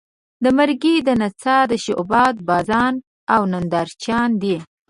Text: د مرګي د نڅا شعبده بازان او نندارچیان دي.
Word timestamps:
د 0.43 0.45
مرګي 0.57 0.95
د 1.07 1.09
نڅا 1.21 1.57
شعبده 1.83 2.43
بازان 2.49 2.93
او 3.33 3.41
نندارچیان 3.51 4.29
دي. 4.41 4.55